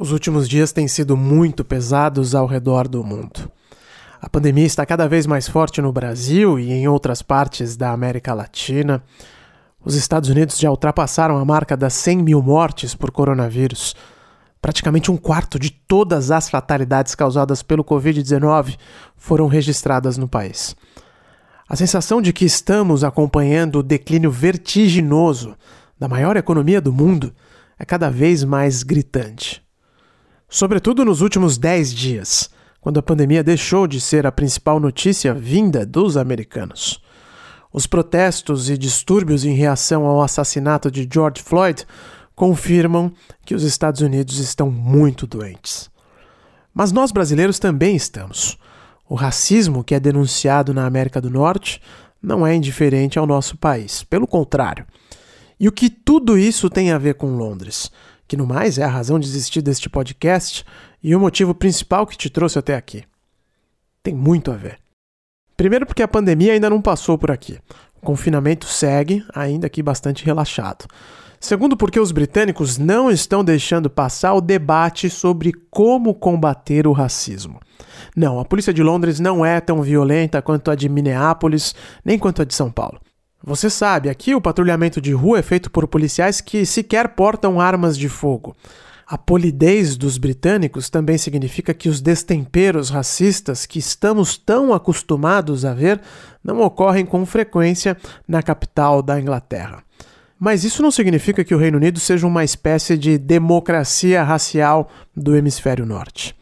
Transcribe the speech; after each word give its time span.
Os 0.00 0.12
últimos 0.12 0.48
dias 0.48 0.70
têm 0.70 0.86
sido 0.86 1.16
muito 1.16 1.64
pesados 1.64 2.32
ao 2.32 2.46
redor 2.46 2.86
do 2.86 3.02
mundo. 3.02 3.50
A 4.22 4.28
pandemia 4.28 4.64
está 4.64 4.86
cada 4.86 5.08
vez 5.08 5.26
mais 5.26 5.48
forte 5.48 5.82
no 5.82 5.92
Brasil 5.92 6.56
e 6.56 6.70
em 6.70 6.86
outras 6.86 7.20
partes 7.20 7.76
da 7.76 7.90
América 7.90 8.32
Latina. 8.32 9.02
Os 9.84 9.96
Estados 9.96 10.30
Unidos 10.30 10.56
já 10.56 10.70
ultrapassaram 10.70 11.36
a 11.36 11.44
marca 11.44 11.76
das 11.76 11.94
100 11.94 12.18
mil 12.18 12.40
mortes 12.40 12.94
por 12.94 13.10
coronavírus. 13.10 13.96
Praticamente 14.62 15.10
um 15.10 15.16
quarto 15.16 15.58
de 15.58 15.70
todas 15.70 16.30
as 16.30 16.48
fatalidades 16.48 17.16
causadas 17.16 17.60
pelo 17.60 17.82
Covid-19 17.82 18.76
foram 19.16 19.48
registradas 19.48 20.16
no 20.16 20.28
país. 20.28 20.76
A 21.68 21.74
sensação 21.74 22.22
de 22.22 22.32
que 22.32 22.44
estamos 22.44 23.02
acompanhando 23.02 23.80
o 23.80 23.82
declínio 23.82 24.30
vertiginoso 24.30 25.56
da 25.98 26.06
maior 26.06 26.36
economia 26.36 26.80
do 26.80 26.92
mundo 26.92 27.34
é 27.76 27.84
cada 27.84 28.08
vez 28.08 28.44
mais 28.44 28.84
gritante. 28.84 29.66
Sobretudo 30.48 31.04
nos 31.04 31.20
últimos 31.20 31.58
10 31.58 31.92
dias, 31.92 32.48
quando 32.80 32.98
a 32.98 33.02
pandemia 33.02 33.44
deixou 33.44 33.86
de 33.86 34.00
ser 34.00 34.26
a 34.26 34.32
principal 34.32 34.80
notícia 34.80 35.34
vinda 35.34 35.84
dos 35.84 36.16
americanos. 36.16 37.02
Os 37.70 37.86
protestos 37.86 38.70
e 38.70 38.78
distúrbios 38.78 39.44
em 39.44 39.52
reação 39.52 40.06
ao 40.06 40.22
assassinato 40.22 40.90
de 40.90 41.06
George 41.12 41.42
Floyd 41.42 41.86
confirmam 42.34 43.12
que 43.44 43.54
os 43.54 43.62
Estados 43.62 44.00
Unidos 44.00 44.38
estão 44.38 44.70
muito 44.70 45.26
doentes. 45.26 45.90
Mas 46.72 46.92
nós 46.92 47.12
brasileiros 47.12 47.58
também 47.58 47.94
estamos. 47.94 48.56
O 49.06 49.14
racismo 49.14 49.84
que 49.84 49.94
é 49.94 50.00
denunciado 50.00 50.72
na 50.72 50.86
América 50.86 51.20
do 51.20 51.28
Norte 51.28 51.78
não 52.22 52.46
é 52.46 52.54
indiferente 52.54 53.18
ao 53.18 53.26
nosso 53.26 53.54
país, 53.58 54.02
pelo 54.02 54.26
contrário. 54.26 54.86
E 55.60 55.68
o 55.68 55.72
que 55.72 55.90
tudo 55.90 56.38
isso 56.38 56.70
tem 56.70 56.90
a 56.90 56.98
ver 56.98 57.16
com 57.16 57.36
Londres? 57.36 57.90
Que 58.28 58.36
no 58.36 58.46
mais 58.46 58.76
é 58.78 58.84
a 58.84 58.88
razão 58.88 59.18
de 59.18 59.26
existir 59.26 59.62
deste 59.62 59.88
podcast 59.88 60.62
e 61.02 61.16
o 61.16 61.20
motivo 61.20 61.54
principal 61.54 62.06
que 62.06 62.16
te 62.16 62.28
trouxe 62.28 62.58
até 62.58 62.76
aqui. 62.76 63.02
Tem 64.02 64.14
muito 64.14 64.52
a 64.52 64.54
ver. 64.54 64.78
Primeiro, 65.56 65.86
porque 65.86 66.02
a 66.02 66.08
pandemia 66.08 66.52
ainda 66.52 66.68
não 66.68 66.82
passou 66.82 67.16
por 67.16 67.30
aqui. 67.30 67.58
O 68.00 68.06
confinamento 68.06 68.66
segue, 68.66 69.24
ainda 69.34 69.68
que 69.68 69.82
bastante 69.82 70.24
relaxado. 70.24 70.86
Segundo, 71.40 71.76
porque 71.76 71.98
os 71.98 72.12
britânicos 72.12 72.78
não 72.78 73.10
estão 73.10 73.42
deixando 73.42 73.88
passar 73.88 74.34
o 74.34 74.40
debate 74.40 75.08
sobre 75.08 75.52
como 75.70 76.14
combater 76.14 76.86
o 76.86 76.92
racismo. 76.92 77.58
Não, 78.14 78.38
a 78.38 78.44
polícia 78.44 78.74
de 78.74 78.82
Londres 78.82 79.18
não 79.18 79.44
é 79.44 79.60
tão 79.60 79.82
violenta 79.82 80.42
quanto 80.42 80.70
a 80.70 80.74
de 80.74 80.88
Minneapolis, 80.88 81.74
nem 82.04 82.18
quanto 82.18 82.42
a 82.42 82.44
de 82.44 82.54
São 82.54 82.70
Paulo. 82.70 83.00
Você 83.42 83.70
sabe, 83.70 84.08
aqui 84.08 84.34
o 84.34 84.40
patrulhamento 84.40 85.00
de 85.00 85.12
rua 85.12 85.38
é 85.38 85.42
feito 85.42 85.70
por 85.70 85.86
policiais 85.86 86.40
que 86.40 86.66
sequer 86.66 87.10
portam 87.10 87.60
armas 87.60 87.96
de 87.96 88.08
fogo. 88.08 88.56
A 89.06 89.16
polidez 89.16 89.96
dos 89.96 90.18
britânicos 90.18 90.90
também 90.90 91.16
significa 91.16 91.72
que 91.72 91.88
os 91.88 92.00
destemperos 92.00 92.90
racistas 92.90 93.64
que 93.64 93.78
estamos 93.78 94.36
tão 94.36 94.74
acostumados 94.74 95.64
a 95.64 95.72
ver 95.72 96.00
não 96.44 96.60
ocorrem 96.60 97.06
com 97.06 97.24
frequência 97.24 97.96
na 98.26 98.42
capital 98.42 99.00
da 99.00 99.18
Inglaterra. 99.18 99.82
Mas 100.38 100.62
isso 100.62 100.82
não 100.82 100.90
significa 100.90 101.42
que 101.42 101.54
o 101.54 101.58
Reino 101.58 101.78
Unido 101.78 101.98
seja 101.98 102.26
uma 102.26 102.44
espécie 102.44 102.98
de 102.98 103.16
democracia 103.16 104.22
racial 104.22 104.90
do 105.16 105.34
hemisfério 105.34 105.86
norte. 105.86 106.36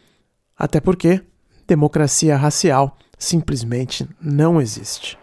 Até 0.57 0.81
porque 0.81 1.21
democracia 1.65 2.35
racial 2.35 2.97
simplesmente 3.17 4.07
não 4.21 4.59
existe. 4.59 5.17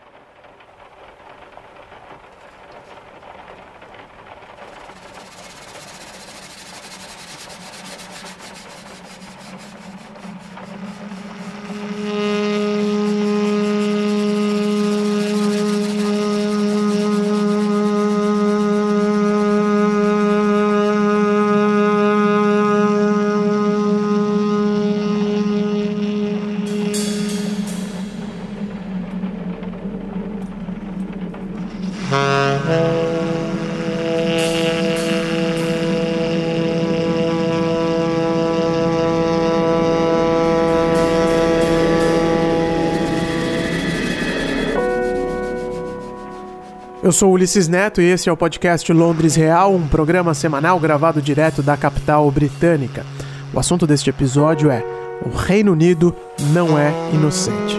Eu 47.04 47.12
sou 47.12 47.30
Ulisses 47.32 47.68
Neto 47.68 48.00
e 48.00 48.06
esse 48.06 48.30
é 48.30 48.32
o 48.32 48.36
podcast 48.36 48.90
Londres 48.90 49.34
Real, 49.34 49.74
um 49.74 49.86
programa 49.86 50.32
semanal 50.32 50.80
gravado 50.80 51.20
direto 51.20 51.62
da 51.62 51.76
capital 51.76 52.30
britânica. 52.30 53.04
O 53.52 53.60
assunto 53.60 53.86
deste 53.86 54.08
episódio 54.08 54.70
é: 54.70 54.82
O 55.22 55.28
Reino 55.28 55.72
Unido 55.72 56.16
não 56.54 56.78
é 56.78 56.90
inocente. 57.12 57.78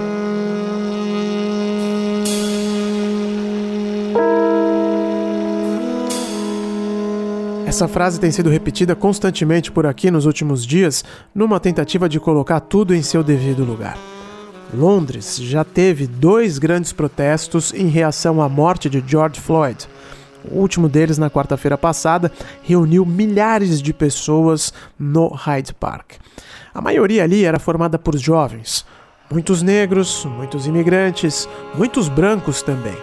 Essa 7.65 7.87
frase 7.87 8.19
tem 8.19 8.29
sido 8.29 8.51
repetida 8.51 8.95
constantemente 8.95 9.71
por 9.71 9.87
aqui 9.87 10.11
nos 10.11 10.27
últimos 10.27 10.63
dias, 10.63 11.03
numa 11.33 11.59
tentativa 11.59 12.07
de 12.07 12.19
colocar 12.19 12.59
tudo 12.59 12.93
em 12.93 13.01
seu 13.01 13.23
devido 13.23 13.65
lugar. 13.65 13.97
Londres 14.73 15.37
já 15.37 15.63
teve 15.63 16.07
dois 16.07 16.57
grandes 16.57 16.91
protestos 16.91 17.73
em 17.73 17.87
reação 17.87 18.41
à 18.41 18.49
morte 18.49 18.89
de 18.89 19.03
George 19.05 19.39
Floyd. 19.39 19.87
O 20.51 20.59
último 20.59 20.87
deles, 20.87 21.17
na 21.17 21.29
quarta-feira 21.29 21.77
passada, 21.77 22.31
reuniu 22.61 23.05
milhares 23.05 23.81
de 23.81 23.93
pessoas 23.93 24.73
no 24.99 25.27
Hyde 25.29 25.73
Park. 25.73 26.13
A 26.73 26.81
maioria 26.81 27.23
ali 27.23 27.45
era 27.45 27.57
formada 27.57 27.97
por 27.97 28.17
jovens, 28.17 28.85
muitos 29.31 29.61
negros, 29.61 30.25
muitos 30.25 30.67
imigrantes, 30.67 31.47
muitos 31.73 32.09
brancos 32.09 32.61
também. 32.61 32.97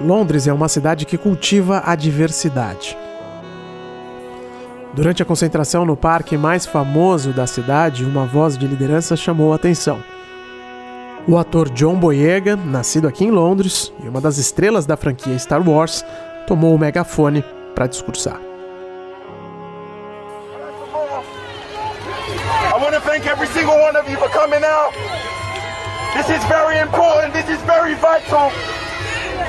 Londres 0.00 0.46
é 0.46 0.52
uma 0.52 0.68
cidade 0.68 1.04
que 1.04 1.18
cultiva 1.18 1.82
a 1.84 1.94
diversidade. 1.94 2.96
Durante 4.94 5.22
a 5.22 5.24
concentração 5.24 5.86
no 5.86 5.96
parque 5.96 6.36
mais 6.36 6.66
famoso 6.66 7.32
da 7.32 7.46
cidade, 7.46 8.04
uma 8.04 8.26
voz 8.26 8.58
de 8.58 8.66
liderança 8.66 9.16
chamou 9.16 9.52
a 9.52 9.56
atenção. 9.56 10.02
O 11.26 11.38
ator 11.38 11.70
John 11.70 11.96
Boyega, 11.96 12.56
nascido 12.56 13.08
aqui 13.08 13.24
em 13.24 13.30
Londres 13.30 13.90
e 14.04 14.08
uma 14.08 14.20
das 14.20 14.36
estrelas 14.36 14.84
da 14.84 14.96
franquia 14.96 15.38
Star 15.38 15.66
Wars, 15.66 16.04
tomou 16.46 16.74
o 16.74 16.78
megafone 16.78 17.42
para 17.74 17.86
discursar. 17.86 18.38
I 22.70 22.84
want 22.84 22.94
to 22.94 23.00
thank 23.00 23.26
every 23.26 23.46
single 23.48 23.78
one 23.78 23.96
of 23.96 24.10
you 24.10 24.18
for 24.18 24.28
coming 24.28 24.62
out. 24.62 24.92
This 26.14 26.28
is 26.28 26.44
very 26.48 26.78
important. 26.80 27.32
This 27.32 27.48
is 27.48 27.62
very 27.62 27.94
vital. 27.94 28.52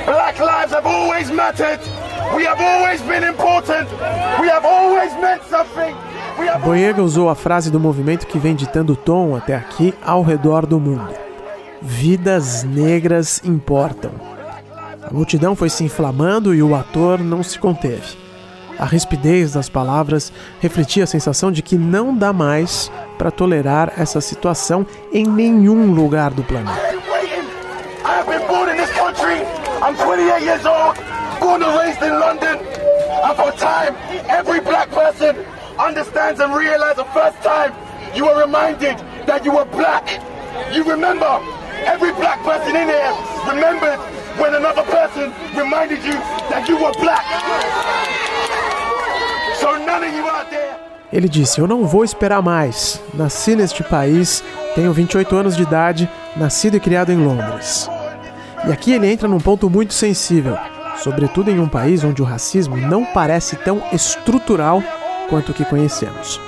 Black 0.06 0.40
lives 0.40 0.72
have 0.72 0.86
always 0.86 1.30
mattered. 1.32 1.82
We 2.36 2.46
have 2.46 2.62
always 2.62 3.02
been 3.02 3.24
important. 3.24 3.88
We 4.42 4.50
have 4.50 4.66
always 4.66 5.14
meant 5.22 5.44
something. 5.50 5.96
Boyega 6.64 7.02
usou 7.02 7.30
a 7.30 7.36
frase 7.36 7.70
do 7.70 7.80
movimento 7.80 8.26
que 8.26 8.40
vem 8.40 8.56
ditando 8.56 8.94
o 8.94 8.96
tom 8.96 9.36
até 9.36 9.56
aqui 9.56 9.94
ao 10.04 10.24
redor 10.24 10.66
do 10.66 10.80
mundo. 10.80 11.14
Vidas 11.82 12.64
negras 12.64 13.42
importam. 13.44 14.12
A 15.02 15.14
multidão 15.14 15.56
foi 15.56 15.70
se 15.70 15.84
inflamando 15.84 16.56
e 16.56 16.64
o 16.64 16.76
ator 16.76 17.20
não 17.20 17.44
se 17.44 17.60
conteve. 17.60 18.18
A 18.80 18.86
rispidez 18.86 19.54
das 19.54 19.70
palavras 19.70 20.34
refletia 20.60 21.04
a 21.04 21.08
sensação 21.08 21.52
de 21.52 21.62
que 21.62 21.78
não 21.78 22.16
dá 22.16 22.34
mais 22.34 22.92
para 23.18 23.30
tolerar 23.30 23.94
essa 23.98 24.20
situação 24.20 24.86
em 25.12 25.26
nenhum 25.26 25.94
lugar 25.94 26.32
do 26.32 26.44
planeta. 26.44 26.94
I'm 29.86 29.96
28 29.96 30.46
years 30.46 30.66
old, 30.66 30.98
born 31.44 31.62
and 31.62 31.76
raised 31.78 32.02
in 32.02 32.16
London. 32.20 32.58
And 33.28 33.36
for 33.38 33.52
time, 33.60 33.94
every 34.30 34.62
black 34.62 34.90
person 34.90 35.36
understands 35.78 36.40
and 36.40 36.56
realizes 36.56 36.98
the 37.04 37.10
first 37.12 37.38
time 37.44 37.72
you 38.16 38.26
are 38.30 38.42
reminded 38.42 38.98
that 39.28 39.44
you 39.46 39.58
are 39.58 39.66
black. 39.66 40.06
You 40.74 40.84
remember 40.84 41.34
Every 41.86 42.14
black 42.14 42.42
person 42.44 42.76
in 42.78 42.88
here 42.88 43.14
remembered 43.46 44.00
when 44.40 44.56
another 44.56 44.84
person 44.84 45.34
reminded 45.54 46.02
you 46.06 46.14
that 46.50 46.66
you 46.70 46.78
were 46.78 46.94
black. 47.02 47.26
So 49.60 49.78
none 49.86 50.04
of 50.04 50.14
you 50.16 50.26
out 50.26 50.50
there. 50.50 50.78
Ele 51.12 51.28
disse: 51.28 51.60
Eu 51.60 51.68
não 51.68 51.86
vou 51.86 52.06
esperar 52.06 52.42
mais. 52.42 53.02
Nasci 53.14 53.56
neste 53.56 53.84
país, 53.84 54.42
tenho 54.76 54.94
28 54.94 55.36
anos 55.36 55.58
de 55.58 55.64
idade, 55.64 56.10
nascido 56.38 56.78
e 56.78 56.80
criado 56.80 57.12
em 57.12 57.18
Londres. 57.18 57.90
E 58.66 58.72
aqui 58.72 58.94
ele 58.94 59.12
entra 59.12 59.28
num 59.28 59.40
ponto 59.40 59.70
muito 59.70 59.94
sensível, 59.94 60.58
sobretudo 60.98 61.50
em 61.50 61.60
um 61.60 61.68
país 61.68 62.04
onde 62.04 62.22
o 62.22 62.26
racismo 62.26 62.78
não 62.78 63.06
parece 63.06 63.56
tão 63.56 63.82
estrutural 63.92 64.84
quanto 65.30 65.50
o 65.50 65.54
que 65.54 65.66
conhecemos. 65.66 66.40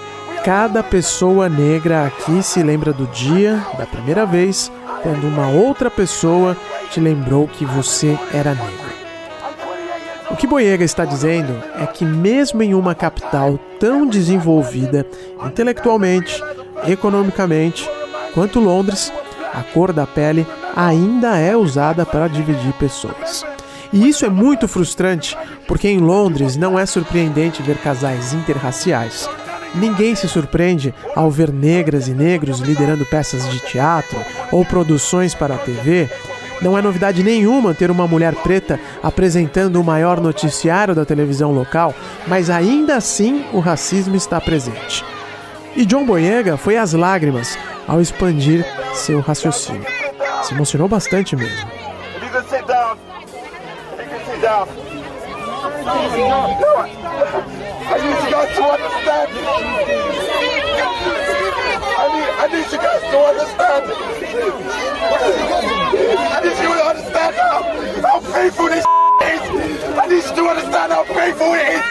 cada 0.44 0.83
pessoa 0.83 1.50
negra 1.50 2.06
aqui 2.06 2.44
se 2.44 2.62
lembra 2.62 2.94
do 2.94 3.07
dia, 3.07 3.65
da 3.80 3.86
primeira 3.88 4.27
vez, 4.27 4.71
quando 5.01 5.27
uma 5.27 5.47
outra 5.47 5.89
pessoa 5.89 6.56
te 6.92 7.00
lembrou 7.00 7.47
que 7.47 7.65
você 7.65 8.18
era 8.31 8.53
negro. 8.53 8.86
O 10.30 10.36
que 10.36 10.45
Boyega 10.45 10.83
está 10.83 11.06
dizendo 11.06 11.56
é 11.80 11.86
que, 11.88 12.03
mesmo 12.06 12.62
em 12.62 12.74
uma 12.74 12.94
capital 12.94 13.59
tão 13.80 14.06
desenvolvida 14.06 15.06
intelectualmente, 15.45 16.39
economicamente, 16.88 17.89
quanto 18.33 18.59
Londres, 18.59 19.12
a 19.53 19.63
cor 19.63 19.94
da 19.94 20.06
pele 20.06 20.45
ainda 20.75 21.38
é 21.38 21.56
usada 21.56 22.06
para 22.06 22.27
dividir 22.27 22.74
pessoas. 22.74 23.45
E 23.95 24.09
isso 24.09 24.25
é 24.25 24.30
muito 24.30 24.68
frustrante, 24.68 25.38
porque 25.65 25.88
em 25.88 26.00
Londres 26.00 26.57
não 26.57 26.77
é 26.77 26.86
surpreendente 26.86 27.63
ver 27.63 27.77
casais 27.77 28.33
interraciais. 28.33 29.30
Ninguém 29.74 30.13
se 30.15 30.27
surpreende 30.27 30.94
ao 31.15 31.31
ver 31.31 31.50
negras 31.50 32.09
e 32.09 32.12
negros 32.12 32.59
liderando 32.59 33.06
peças 33.06 33.50
de 33.50 33.57
teatro 33.62 34.19
ou 34.51 34.65
produções 34.65 35.33
para 35.33 35.56
a 35.56 35.57
TV. 35.57 36.09
Não 36.62 36.77
é 36.77 36.81
novidade 36.81 37.24
nenhuma 37.24 37.74
ter 37.74 37.89
uma 37.89 38.06
mulher 38.06 38.36
preta 38.36 38.77
apresentando 39.01 39.80
o 39.80 39.83
maior 39.83 40.19
noticiário 40.19 40.94
da 40.94 41.06
televisão 41.06 41.53
local, 41.53 41.95
mas 42.27 42.50
ainda 42.50 42.98
assim 42.98 43.45
o 43.53 43.59
racismo 43.59 44.18
está 44.18 44.41
presente. 44.41 45.06
E 45.74 45.86
John 45.86 46.06
Boyega 46.06 46.57
foi 46.57 46.75
às 46.75 46.91
lágrimas 46.91 47.57
ao 47.88 48.01
expandir 48.01 48.65
seu 48.94 49.21
raciocínio. 49.21 49.86
Se 50.44 50.53
emocionou 50.53 50.89
bastante 50.89 51.33
mesmo. 51.33 51.84
Down. 54.41 54.67
I 57.87 57.97
need 58.01 58.17
you 58.23 58.31
guys 58.31 58.51
to 58.55 58.63
understand. 58.63 59.29
I 61.97 62.07
need, 62.11 62.29
I 62.35 62.47
need 62.51 62.67
you 62.71 62.77
guys 62.77 63.03
to 63.11 63.17
understand. 63.31 63.83
I 66.25 66.39
need 66.43 66.57
you 66.61 66.71
to 66.73 66.83
understand 66.85 67.35
how, 67.35 67.63
how 68.01 68.19
painful 68.33 68.67
this 68.67 68.79
is. 68.79 68.85
I 69.97 70.07
need 70.07 70.23
you 70.23 70.35
to 70.35 70.43
understand 70.49 70.91
how 70.91 71.03
painful 71.03 71.53
it 71.53 71.67
is. 71.75 71.81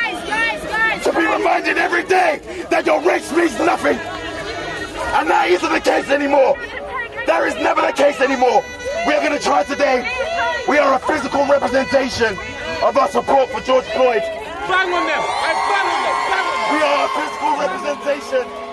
To 1.05 1.11
be 1.13 1.25
reminded 1.27 1.79
every 1.79 2.05
day 2.05 2.41
that 2.71 2.87
your 2.87 3.01
race 3.03 3.31
means 3.33 3.59
nothing. 3.61 3.99
And 3.99 5.31
that 5.31 5.49
isn't 5.51 5.73
the 5.73 5.81
case 5.81 6.11
anymore. 6.11 6.57
That 7.27 7.45
is 7.47 7.55
never 7.57 7.83
the 7.83 7.93
case 7.93 8.21
anymore. 8.21 8.63
We 9.07 9.13
are 9.13 9.21
going 9.21 9.39
to 9.39 9.45
try 9.45 9.65
today. 9.65 10.03
We 10.67 10.79
are 10.79 10.95
a 10.95 10.99
physical 10.99 11.45
representation 11.47 12.37
of 12.83 12.97
our 12.97 13.09
support 13.09 13.51
for 13.51 13.61
George 13.61 13.85
Floyd. 13.93 14.23
Bang 14.67 14.93
on 14.93 15.05
them! 15.07 15.23
Bang 15.45 15.89
on 15.93 16.01
them! 16.05 16.17
Bang 16.31 16.47
on 16.49 16.57
them! 16.57 16.75
We 16.75 16.81
are 16.83 17.05
a 17.05 17.11
physical 17.17 17.53
representation. 17.59 18.65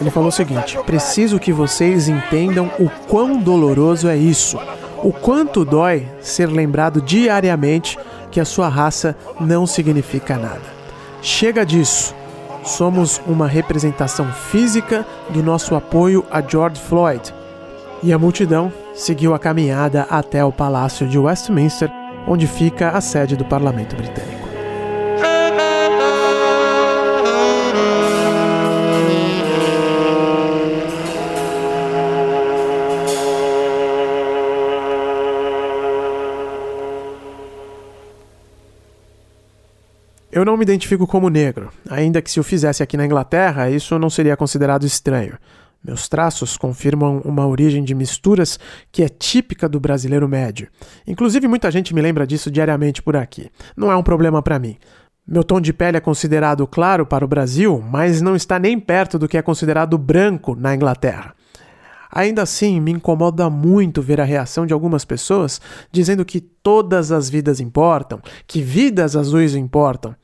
Ele 0.00 0.10
falou 0.10 0.30
o 0.30 0.32
seguinte: 0.32 0.78
preciso 0.86 1.38
que 1.38 1.52
vocês 1.52 2.08
entendam 2.08 2.70
o 2.78 2.88
quão 3.08 3.38
doloroso 3.38 4.08
é 4.08 4.16
isso, 4.16 4.58
o 5.04 5.12
quanto 5.12 5.64
dói 5.64 6.08
ser 6.20 6.46
lembrado 6.46 7.00
diariamente 7.00 7.98
que 8.30 8.40
a 8.40 8.44
sua 8.44 8.68
raça 8.68 9.14
não 9.38 9.66
significa 9.66 10.36
nada. 10.36 10.62
Chega 11.22 11.64
disso. 11.64 12.14
Somos 12.64 13.20
uma 13.26 13.46
representação 13.46 14.32
física 14.32 15.06
do 15.30 15.42
nosso 15.42 15.76
apoio 15.76 16.24
a 16.30 16.42
George 16.42 16.80
Floyd. 16.80 17.32
E 18.02 18.12
a 18.12 18.18
multidão 18.18 18.72
seguiu 18.96 19.34
a 19.34 19.38
caminhada 19.38 20.02
até 20.10 20.42
o 20.42 20.50
Palácio 20.50 21.06
de 21.06 21.18
Westminster, 21.18 21.90
onde 22.26 22.46
fica 22.46 22.90
a 22.90 23.00
sede 23.00 23.36
do 23.36 23.44
Parlamento 23.44 23.94
Britânico. 23.94 24.46
Eu 40.32 40.44
não 40.44 40.56
me 40.56 40.64
identifico 40.64 41.06
como 41.06 41.30
negro, 41.30 41.70
ainda 41.88 42.20
que 42.20 42.30
se 42.30 42.38
o 42.38 42.44
fizesse 42.44 42.82
aqui 42.82 42.94
na 42.96 43.06
Inglaterra, 43.06 43.70
isso 43.70 43.98
não 43.98 44.10
seria 44.10 44.36
considerado 44.36 44.84
estranho. 44.84 45.38
Meus 45.86 46.08
traços 46.08 46.56
confirmam 46.56 47.22
uma 47.24 47.46
origem 47.46 47.84
de 47.84 47.94
misturas 47.94 48.58
que 48.90 49.04
é 49.04 49.08
típica 49.08 49.68
do 49.68 49.78
brasileiro 49.78 50.28
médio. 50.28 50.66
Inclusive, 51.06 51.46
muita 51.46 51.70
gente 51.70 51.94
me 51.94 52.02
lembra 52.02 52.26
disso 52.26 52.50
diariamente 52.50 53.00
por 53.00 53.14
aqui. 53.14 53.52
Não 53.76 53.92
é 53.92 53.96
um 53.96 54.02
problema 54.02 54.42
para 54.42 54.58
mim. 54.58 54.76
Meu 55.24 55.44
tom 55.44 55.60
de 55.60 55.72
pele 55.72 55.96
é 55.96 56.00
considerado 56.00 56.66
claro 56.66 57.06
para 57.06 57.24
o 57.24 57.28
Brasil, 57.28 57.80
mas 57.88 58.20
não 58.20 58.34
está 58.34 58.58
nem 58.58 58.80
perto 58.80 59.16
do 59.16 59.28
que 59.28 59.38
é 59.38 59.42
considerado 59.42 59.96
branco 59.96 60.56
na 60.56 60.74
Inglaterra. 60.74 61.36
Ainda 62.10 62.42
assim, 62.42 62.80
me 62.80 62.90
incomoda 62.90 63.48
muito 63.48 64.02
ver 64.02 64.20
a 64.20 64.24
reação 64.24 64.66
de 64.66 64.72
algumas 64.72 65.04
pessoas 65.04 65.60
dizendo 65.92 66.24
que 66.24 66.40
todas 66.40 67.12
as 67.12 67.30
vidas 67.30 67.60
importam, 67.60 68.20
que 68.44 68.60
vidas 68.60 69.14
azuis 69.14 69.54
importam 69.54 70.16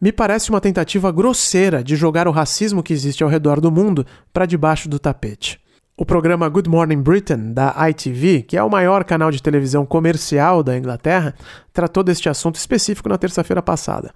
me 0.00 0.12
parece 0.12 0.50
uma 0.50 0.60
tentativa 0.60 1.10
grosseira 1.10 1.82
de 1.82 1.96
jogar 1.96 2.28
o 2.28 2.32
racismo 2.32 2.82
que 2.82 2.92
existe 2.92 3.22
ao 3.22 3.30
redor 3.30 3.60
do 3.60 3.70
mundo 3.70 4.06
para 4.32 4.46
debaixo 4.46 4.88
do 4.88 4.98
tapete. 4.98 5.62
O 5.96 6.04
programa 6.04 6.48
Good 6.48 6.68
Morning 6.68 7.00
Britain, 7.00 7.52
da 7.52 7.72
ITV, 7.88 8.42
que 8.42 8.56
é 8.56 8.62
o 8.64 8.68
maior 8.68 9.04
canal 9.04 9.30
de 9.30 9.40
televisão 9.40 9.86
comercial 9.86 10.60
da 10.60 10.76
Inglaterra, 10.76 11.36
tratou 11.72 12.02
deste 12.02 12.28
assunto 12.28 12.56
específico 12.56 13.08
na 13.08 13.16
terça-feira 13.16 13.62
passada. 13.62 14.12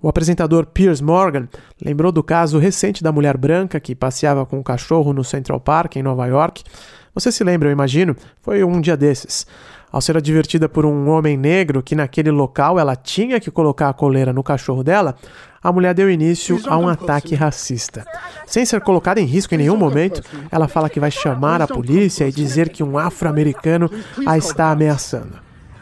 O 0.00 0.08
apresentador 0.08 0.64
Piers 0.64 1.02
Morgan 1.02 1.46
lembrou 1.84 2.10
do 2.10 2.22
caso 2.22 2.58
recente 2.58 3.02
da 3.02 3.12
mulher 3.12 3.36
branca 3.36 3.78
que 3.78 3.94
passeava 3.94 4.46
com 4.46 4.58
um 4.58 4.62
cachorro 4.62 5.12
no 5.12 5.22
Central 5.22 5.60
Park, 5.60 5.96
em 5.96 6.02
Nova 6.02 6.26
York. 6.26 6.64
Você 7.14 7.30
se 7.30 7.44
lembra, 7.44 7.68
eu 7.68 7.72
imagino? 7.72 8.16
Foi 8.40 8.64
um 8.64 8.80
dia 8.80 8.96
desses. 8.96 9.46
Ao 9.90 10.00
ser 10.00 10.16
advertida 10.16 10.68
por 10.68 10.84
um 10.84 11.08
homem 11.08 11.36
negro 11.36 11.82
que 11.82 11.94
naquele 11.94 12.30
local 12.30 12.78
ela 12.78 12.94
tinha 12.94 13.40
que 13.40 13.50
colocar 13.50 13.88
a 13.88 13.94
coleira 13.94 14.32
no 14.32 14.42
cachorro 14.42 14.84
dela, 14.84 15.16
a 15.62 15.72
mulher 15.72 15.94
deu 15.94 16.10
início 16.10 16.60
a 16.66 16.76
um 16.76 16.88
ataque 16.88 17.34
racista. 17.34 18.04
Sem 18.46 18.64
ser 18.64 18.80
colocada 18.80 19.20
em 19.20 19.24
risco 19.24 19.54
em 19.54 19.58
nenhum 19.58 19.76
momento, 19.76 20.22
ela 20.50 20.68
fala 20.68 20.90
que 20.90 21.00
vai 21.00 21.10
chamar 21.10 21.62
a 21.62 21.66
polícia 21.66 22.28
e 22.28 22.32
dizer 22.32 22.68
que 22.68 22.82
um 22.82 22.98
afro-americano 22.98 23.90
a 24.26 24.36
está 24.36 24.70
ameaçando. 24.70 25.38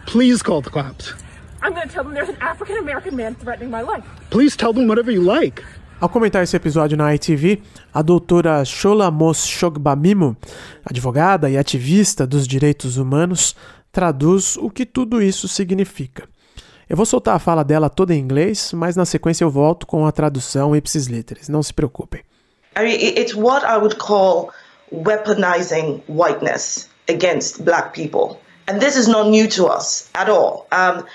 Please 0.06 0.42
call 0.42 0.62
the 0.62 0.70
cops. 0.70 1.14
I'm 1.62 1.74
going 1.74 1.88
to 1.88 1.92
tell 1.92 2.04
them 2.04 2.14
there's 2.14 2.28
an 2.28 2.36
African 2.40 2.78
American 2.78 3.16
man 3.16 3.34
threatening 3.34 3.70
my 3.70 3.82
life. 3.82 4.04
Please 4.30 4.56
tell 4.56 4.72
them 4.72 4.86
whatever 4.86 5.12
you 5.12 5.22
like. 5.22 5.62
Ao 5.98 6.08
comentar 6.08 6.42
esse 6.42 6.54
episódio 6.54 6.96
na 6.96 7.14
ITV, 7.14 7.62
a 7.92 8.02
doutora 8.02 8.62
Shola 8.66 9.10
Mos 9.10 9.46
Shogbamimo, 9.46 10.36
advogada 10.84 11.48
e 11.48 11.56
ativista 11.56 12.26
dos 12.26 12.46
direitos 12.46 12.98
humanos, 12.98 13.56
traduz 13.96 14.58
o 14.58 14.68
que 14.68 14.84
tudo 14.84 15.22
isso 15.22 15.48
significa. 15.48 16.28
Eu 16.86 16.98
vou 16.98 17.06
soltar 17.06 17.34
a 17.34 17.38
fala 17.38 17.64
dela 17.64 17.88
toda 17.88 18.14
em 18.14 18.18
inglês, 18.18 18.74
mas 18.74 18.94
na 18.94 19.06
sequência 19.06 19.42
eu 19.42 19.50
volto 19.50 19.86
com 19.86 20.06
a 20.06 20.12
tradução 20.12 20.76
ipsis 20.76 21.06
literis. 21.06 21.48
Não 21.48 21.62
se 21.62 21.72
preocupem. 21.72 22.20
I 22.78 22.82
mean, 22.82 22.98
it's 23.16 23.34
what 23.34 23.64
I 23.64 23.78
would 23.78 23.96
call 23.96 24.50
weaponizing 24.92 26.02
whiteness 26.08 26.90
against 27.08 27.62
black 27.64 27.94
people. 27.94 28.38
And 28.68 28.80
this 28.80 28.96
is 28.96 29.08
not 29.08 29.30
new 29.30 29.48
to 29.48 29.66
us 29.66 30.10
at 30.14 30.28
all. 30.28 30.66
Um, 30.72 31.06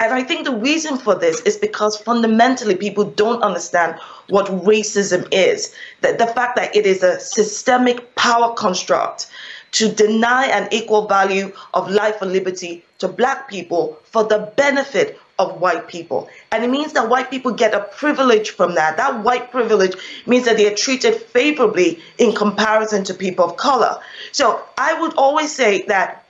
and 0.00 0.12
I 0.12 0.24
think 0.24 0.44
the 0.44 0.56
reason 0.56 0.98
for 0.98 1.14
this 1.14 1.40
is 1.44 1.56
because 1.56 1.96
fundamentally 2.02 2.74
people 2.74 3.04
don't 3.04 3.42
understand 3.44 3.94
what 4.28 4.46
racism 4.64 5.28
is. 5.30 5.72
The, 6.00 6.16
the 6.18 6.26
fact 6.26 6.56
that 6.56 6.74
it 6.74 6.84
is 6.84 7.04
a 7.04 7.20
systemic 7.20 8.16
power 8.16 8.54
construct 8.54 9.28
to 9.72 9.92
deny 9.92 10.46
an 10.46 10.68
equal 10.72 11.06
value 11.06 11.52
of 11.74 11.90
life 11.90 12.22
and 12.22 12.32
liberty 12.32 12.84
to 12.98 13.08
black 13.08 13.48
people 13.48 13.98
for 14.04 14.24
the 14.24 14.52
benefit 14.56 15.18
of 15.38 15.60
white 15.60 15.86
people. 15.86 16.28
And 16.50 16.64
it 16.64 16.70
means 16.70 16.92
that 16.94 17.08
white 17.08 17.30
people 17.30 17.52
get 17.52 17.74
a 17.74 17.80
privilege 17.80 18.50
from 18.50 18.74
that. 18.74 18.96
That 18.96 19.22
white 19.22 19.50
privilege 19.50 19.94
means 20.26 20.46
that 20.46 20.56
they 20.56 20.70
are 20.70 20.74
treated 20.74 21.14
favorably 21.14 22.00
in 22.18 22.34
comparison 22.34 23.04
to 23.04 23.14
people 23.14 23.44
of 23.44 23.56
color. 23.56 24.00
So 24.32 24.60
I 24.76 25.00
would 25.00 25.14
always 25.14 25.52
say 25.52 25.82
that 25.82 26.24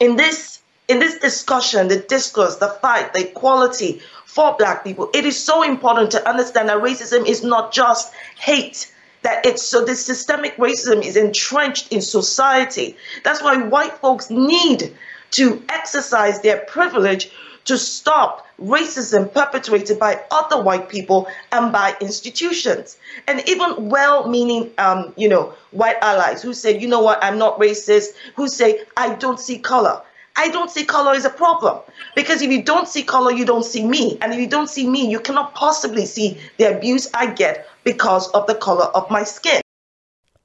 in 0.00 0.16
this 0.16 0.60
in 0.88 1.00
this 1.00 1.18
discussion, 1.18 1.88
the 1.88 1.98
discourse, 1.98 2.56
the 2.56 2.68
fight, 2.68 3.12
the 3.12 3.28
equality 3.28 4.00
for 4.24 4.54
black 4.56 4.84
people, 4.84 5.10
it 5.12 5.24
is 5.26 5.36
so 5.42 5.64
important 5.64 6.12
to 6.12 6.28
understand 6.28 6.68
that 6.68 6.80
racism 6.80 7.26
is 7.26 7.42
not 7.42 7.72
just 7.72 8.12
hate 8.36 8.92
that 9.26 9.44
it's 9.44 9.64
so 9.64 9.84
this 9.84 10.06
systemic 10.06 10.56
racism 10.56 11.04
is 11.04 11.16
entrenched 11.16 11.92
in 11.92 12.00
society. 12.00 12.96
That's 13.24 13.42
why 13.42 13.56
white 13.56 13.94
folks 13.94 14.30
need 14.30 14.94
to 15.32 15.60
exercise 15.68 16.40
their 16.42 16.58
privilege 16.58 17.32
to 17.64 17.76
stop 17.76 18.46
racism 18.62 19.34
perpetrated 19.34 19.98
by 19.98 20.22
other 20.30 20.62
white 20.62 20.88
people 20.88 21.26
and 21.50 21.72
by 21.72 21.96
institutions. 22.00 22.98
And 23.26 23.42
even 23.48 23.88
well-meaning, 23.88 24.70
um, 24.78 25.12
you 25.16 25.28
know, 25.28 25.54
white 25.72 25.96
allies 26.02 26.40
who 26.40 26.54
say, 26.54 26.78
you 26.78 26.86
know 26.86 27.00
what, 27.00 27.18
I'm 27.20 27.36
not 27.36 27.58
racist, 27.58 28.10
who 28.36 28.46
say, 28.46 28.82
I 28.96 29.16
don't 29.16 29.40
see 29.40 29.58
color. 29.58 30.02
I 30.36 30.50
don't 30.50 30.70
see 30.70 30.84
color 30.84 31.14
as 31.14 31.24
a 31.24 31.30
problem. 31.30 31.80
Because 32.14 32.42
if 32.42 32.50
you 32.52 32.62
don't 32.62 32.86
see 32.86 33.02
color, 33.02 33.32
you 33.32 33.44
don't 33.44 33.64
see 33.64 33.84
me. 33.84 34.18
And 34.20 34.32
if 34.32 34.38
you 34.38 34.46
don't 34.46 34.70
see 34.70 34.88
me, 34.88 35.10
you 35.10 35.18
cannot 35.18 35.56
possibly 35.56 36.06
see 36.06 36.38
the 36.58 36.76
abuse 36.76 37.10
I 37.12 37.26
get 37.26 37.68
because 37.86 38.28
of 38.34 38.46
the 38.46 38.54
color 38.54 38.90
of 38.92 39.06
my 39.10 39.22
skin. 39.22 39.60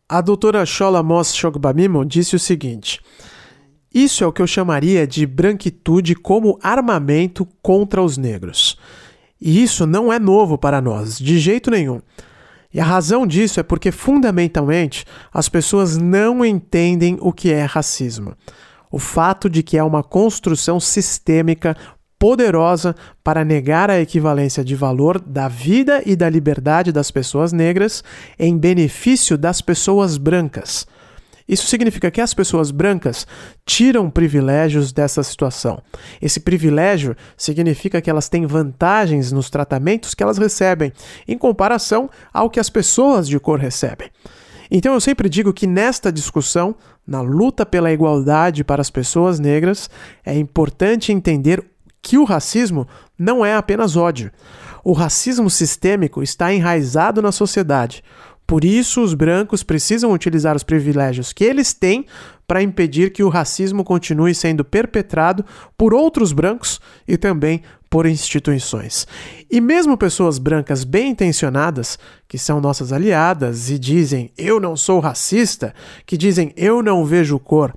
A 0.08 0.22
doutora 0.22 0.64
Shola 0.66 1.02
Moss 1.02 1.34
Shogbamimo 1.34 2.06
disse 2.06 2.36
o 2.36 2.40
seguinte: 2.40 3.02
Isso 3.92 4.24
é 4.24 4.28
o 4.28 4.32
que 4.32 4.42
eu 4.42 4.48
chamaria 4.48 5.08
de 5.08 5.26
branquitude 5.26 6.14
como 6.16 6.60
armamento 6.62 7.48
contra 7.62 8.02
os 8.02 8.18
negros. 8.18 8.78
E 9.40 9.64
isso 9.64 9.88
não 9.88 10.14
é 10.14 10.20
novo 10.20 10.56
para 10.58 10.80
nós, 10.80 11.18
de 11.18 11.40
jeito 11.40 11.72
nenhum. 11.72 12.00
E 12.74 12.80
a 12.80 12.86
razão 12.86 13.26
disso 13.26 13.60
é 13.60 13.64
porque, 13.64 13.92
fundamentalmente, 13.92 15.04
as 15.34 15.50
pessoas 15.50 15.98
não 15.98 16.46
entendem 16.46 17.18
o 17.20 17.34
que 17.34 17.52
é 17.52 17.64
racismo. 17.64 18.36
O 18.92 19.00
fato 19.00 19.50
de 19.50 19.64
que 19.64 19.78
é 19.78 19.84
uma 19.84 20.04
construção 20.04 20.80
sistêmica 20.80 21.76
poderosa 22.22 22.96
para 23.24 23.44
negar 23.44 23.90
a 23.90 24.00
equivalência 24.00 24.64
de 24.64 24.76
valor 24.76 25.20
da 25.20 25.48
vida 25.48 26.04
e 26.06 26.16
da 26.16 26.30
liberdade 26.30 26.92
das 26.92 27.10
pessoas 27.10 27.52
negras 27.52 28.04
em 28.38 28.56
benefício 28.56 29.36
das 29.36 29.60
pessoas 29.60 30.20
brancas. 30.20 30.86
Isso 31.50 31.66
significa 31.66 32.12
que 32.12 32.22
as 32.22 32.32
pessoas 32.32 32.70
brancas 32.70 33.26
tiram 33.66 34.08
privilégios 34.08 34.94
dessa 34.94 35.24
situação. 35.24 35.82
Esse 36.22 36.40
privilégio 36.40 37.16
significa 37.36 38.00
que 38.00 38.10
elas 38.10 38.30
têm 38.30 38.46
vantagens 38.46 39.32
nos 39.32 39.50
tratamentos 39.50 40.14
que 40.14 40.22
elas 40.22 40.38
recebem, 40.38 40.94
em 41.28 41.40
comparação 41.40 42.08
ao 42.32 42.52
que 42.52 42.60
as 42.60 42.70
pessoas 42.70 43.28
de 43.28 43.40
cor 43.40 43.60
recebem. 43.60 44.12
Então 44.70 44.94
eu 44.94 45.02
sempre 45.02 45.28
digo 45.28 45.52
que 45.52 45.66
nesta 45.66 46.12
discussão, 46.12 46.76
na 47.06 47.20
luta 47.20 47.66
pela 47.66 47.92
igualdade 47.92 48.64
para 48.64 48.80
as 48.80 48.92
pessoas 48.92 49.40
negras, 49.40 49.90
é 50.24 50.38
importante 50.38 51.12
entender 51.12 51.71
que 52.02 52.18
o 52.18 52.24
racismo 52.24 52.88
não 53.18 53.46
é 53.46 53.56
apenas 53.56 53.96
ódio. 53.96 54.32
O 54.84 54.94
racismo 54.94 55.50
sistêmico 55.50 56.24
está 56.24 56.54
enraizado 56.54 57.22
na 57.22 57.32
sociedade. 57.32 58.04
Por 58.48 58.66
isso, 58.66 59.02
os 59.02 59.14
brancos 59.14 59.64
precisam 59.64 60.12
utilizar 60.12 60.56
os 60.56 60.64
privilégios 60.64 61.32
que 61.32 61.44
eles 61.44 61.74
têm 61.74 62.06
para 62.46 62.62
impedir 62.62 63.14
que 63.14 63.24
o 63.24 63.30
racismo 63.30 63.82
continue 63.84 64.36
sendo 64.36 64.66
perpetrado 64.66 65.46
por 65.78 65.94
outros 65.94 66.34
brancos 66.34 66.82
e 67.08 67.16
também 67.16 67.62
por 67.90 68.06
instituições. 68.06 69.08
E 69.50 69.62
mesmo 69.62 69.98
pessoas 69.98 70.38
brancas 70.38 70.84
bem 70.84 71.12
intencionadas, 71.12 71.98
que 72.28 72.38
são 72.38 72.60
nossas 72.60 72.92
aliadas 72.92 73.70
e 73.70 73.80
dizem 73.80 74.34
eu 74.38 74.60
não 74.60 74.76
sou 74.76 75.00
racista, 75.00 75.74
que 76.06 76.18
dizem 76.18 76.52
eu 76.58 76.84
não 76.84 77.06
vejo 77.06 77.40
cor. 77.40 77.74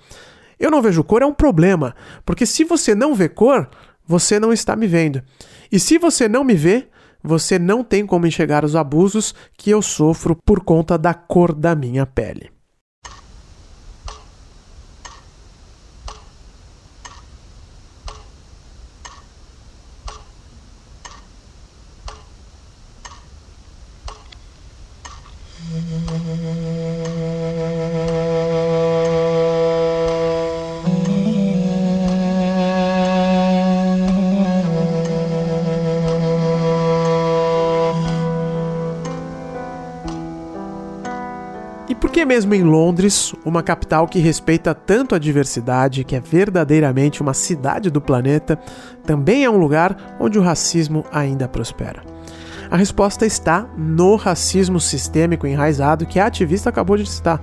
Eu 0.58 0.70
não 0.70 0.82
vejo 0.82 1.04
cor 1.04 1.22
é 1.22 1.26
um 1.26 1.34
problema, 1.34 1.94
porque 2.24 2.46
se 2.46 2.64
você 2.64 2.94
não 2.94 3.14
vê 3.14 3.28
cor, 3.28 3.68
você 4.06 4.38
não 4.38 4.52
está 4.52 4.76
me 4.76 4.86
vendo. 4.86 5.22
E 5.70 5.78
se 5.78 5.98
você 5.98 6.28
não 6.28 6.44
me 6.44 6.54
vê, 6.54 6.88
você 7.22 7.58
não 7.58 7.82
tem 7.82 8.06
como 8.06 8.26
enxergar 8.26 8.64
os 8.64 8.76
abusos 8.76 9.34
que 9.56 9.70
eu 9.70 9.80
sofro 9.80 10.36
por 10.44 10.62
conta 10.62 10.98
da 10.98 11.14
cor 11.14 11.54
da 11.54 11.74
minha 11.74 12.04
pele. 12.04 12.53
Mesmo 42.24 42.54
em 42.54 42.62
Londres, 42.62 43.34
uma 43.44 43.62
capital 43.62 44.06
que 44.06 44.18
respeita 44.18 44.74
tanto 44.74 45.14
a 45.14 45.18
diversidade, 45.18 46.04
que 46.04 46.16
é 46.16 46.20
verdadeiramente 46.20 47.22
uma 47.22 47.34
cidade 47.34 47.90
do 47.90 48.00
planeta, 48.00 48.58
também 49.04 49.44
é 49.44 49.50
um 49.50 49.56
lugar 49.56 50.16
onde 50.18 50.38
o 50.38 50.42
racismo 50.42 51.04
ainda 51.12 51.48
prospera? 51.48 52.02
A 52.70 52.76
resposta 52.76 53.26
está 53.26 53.66
no 53.76 54.16
racismo 54.16 54.80
sistêmico 54.80 55.46
enraizado 55.46 56.06
que 56.06 56.18
a 56.18 56.26
ativista 56.26 56.70
acabou 56.70 56.96
de 56.96 57.08
citar. 57.08 57.40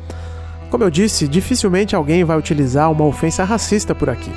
Como 0.70 0.84
eu 0.84 0.90
disse, 0.90 1.28
dificilmente 1.28 1.96
alguém 1.96 2.24
vai 2.24 2.38
utilizar 2.38 2.92
uma 2.92 3.06
ofensa 3.06 3.44
racista 3.44 3.94
por 3.94 4.10
aqui. 4.10 4.32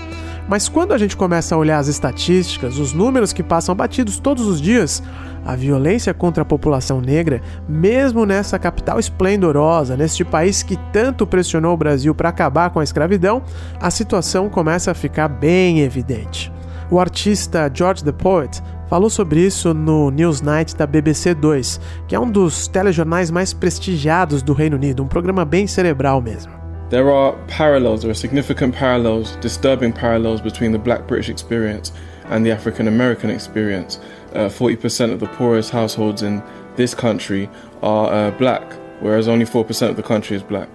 Mas 0.48 0.68
quando 0.68 0.92
a 0.92 0.98
gente 0.98 1.16
começa 1.16 1.54
a 1.54 1.58
olhar 1.58 1.78
as 1.78 1.88
estatísticas, 1.88 2.78
os 2.78 2.92
números 2.92 3.32
que 3.32 3.42
passam 3.42 3.74
batidos 3.74 4.18
todos 4.18 4.46
os 4.46 4.60
dias, 4.60 5.02
a 5.44 5.56
violência 5.56 6.12
contra 6.12 6.42
a 6.42 6.46
população 6.46 7.00
negra, 7.00 7.40
mesmo 7.68 8.26
nessa 8.26 8.58
capital 8.58 8.98
esplendorosa, 8.98 9.96
neste 9.96 10.24
país 10.24 10.62
que 10.62 10.76
tanto 10.92 11.26
pressionou 11.26 11.74
o 11.74 11.76
Brasil 11.76 12.14
para 12.14 12.28
acabar 12.28 12.70
com 12.70 12.80
a 12.80 12.84
escravidão, 12.84 13.42
a 13.80 13.90
situação 13.90 14.50
começa 14.50 14.90
a 14.90 14.94
ficar 14.94 15.28
bem 15.28 15.80
evidente. 15.80 16.52
O 16.90 17.00
artista 17.00 17.70
George 17.72 18.04
the 18.04 18.12
Poet 18.12 18.62
falou 18.88 19.08
sobre 19.08 19.40
isso 19.40 19.72
no 19.72 20.10
Newsnight 20.10 20.76
da 20.76 20.86
BBC 20.86 21.34
2, 21.34 21.80
que 22.06 22.14
é 22.14 22.20
um 22.20 22.30
dos 22.30 22.68
telejornais 22.68 23.30
mais 23.30 23.54
prestigiados 23.54 24.42
do 24.42 24.52
Reino 24.52 24.76
Unido, 24.76 25.02
um 25.02 25.08
programa 25.08 25.44
bem 25.44 25.66
cerebral 25.66 26.20
mesmo. 26.20 26.63
There 26.90 27.10
are 27.10 27.32
parallels, 27.48 28.02
there 28.02 28.10
are 28.10 28.14
significant 28.14 28.74
parallels, 28.74 29.36
disturbing 29.36 29.92
parallels 29.92 30.40
between 30.40 30.72
the 30.72 30.78
black 30.78 31.06
British 31.06 31.28
experience 31.28 31.92
and 32.26 32.44
the 32.44 32.50
African 32.50 32.88
American 32.88 33.30
experience. 33.30 33.98
Uh, 34.34 34.48
40% 34.48 35.12
of 35.12 35.20
the 35.20 35.26
poorest 35.26 35.70
households 35.70 36.22
in 36.22 36.42
this 36.76 36.94
country 36.94 37.48
are 37.82 38.12
uh, 38.12 38.30
black, 38.32 38.72
whereas 39.00 39.28
only 39.28 39.46
4% 39.46 39.88
of 39.88 39.96
the 39.96 40.02
country 40.02 40.36
is 40.36 40.42
black. 40.42 40.68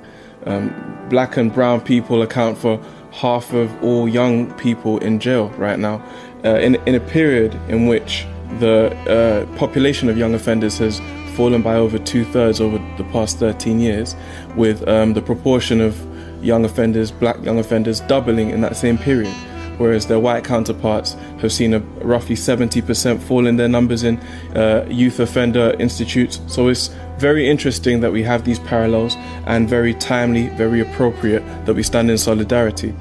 Um, 0.45 0.73
black 1.09 1.37
and 1.37 1.53
brown 1.53 1.81
people 1.81 2.21
account 2.21 2.57
for 2.57 2.81
half 3.11 3.53
of 3.53 3.83
all 3.83 4.07
young 4.07 4.53
people 4.53 4.97
in 4.99 5.19
jail 5.19 5.49
right 5.51 5.77
now, 5.77 6.03
uh, 6.43 6.55
in, 6.55 6.75
in 6.87 6.95
a 6.95 6.99
period 6.99 7.53
in 7.67 7.87
which 7.87 8.25
the 8.59 8.95
uh, 9.07 9.57
population 9.57 10.09
of 10.09 10.17
young 10.17 10.33
offenders 10.33 10.77
has 10.79 10.99
fallen 11.39 11.61
by 11.61 11.75
over 11.75 11.97
two 11.97 12.25
thirds 12.25 12.59
over 12.59 12.77
the 12.97 13.03
past 13.13 13.39
13 13.39 13.79
years, 13.79 14.13
with 14.57 14.85
um, 14.89 15.13
the 15.13 15.21
proportion 15.21 15.79
of 15.79 15.95
young 16.43 16.65
offenders, 16.65 17.11
black 17.11 17.41
young 17.45 17.59
offenders, 17.59 18.01
doubling 18.01 18.49
in 18.49 18.59
that 18.59 18.75
same 18.75 18.97
period. 18.97 19.33
Whereas 19.77 20.05
their 20.05 20.19
white 20.19 20.43
counterparts 20.43 21.13
have 21.39 21.53
seen 21.53 21.73
a 21.73 21.79
roughly 22.03 22.35
70% 22.35 23.21
fall 23.21 23.47
in 23.47 23.55
their 23.55 23.69
numbers 23.69 24.03
in 24.03 24.17
uh, 24.53 24.85
youth 24.89 25.21
offender 25.21 25.73
institutes. 25.79 26.41
So 26.47 26.67
it's 26.67 26.89
very 27.17 27.49
interesting 27.49 28.01
that 28.01 28.11
we 28.11 28.21
have 28.23 28.43
these 28.43 28.59
parallels 28.59 29.15
and 29.45 29.69
very 29.69 29.93
timely, 29.93 30.49
very 30.57 30.81
appropriate 30.81 31.41
that 31.65 31.73
we 31.73 31.83
stand 31.83 32.11
in 32.11 32.17
solidarity. 32.17 32.93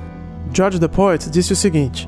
George 0.52 0.78
the 0.78 0.88
Poet 0.88 1.28
disse 1.32 1.50
o 1.50 1.56
seguinte: 1.56 2.06